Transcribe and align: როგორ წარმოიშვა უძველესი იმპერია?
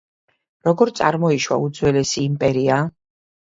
როგორ 0.67 0.91
წარმოიშვა 1.01 1.59
უძველესი 1.67 2.25
იმპერია? 2.33 2.83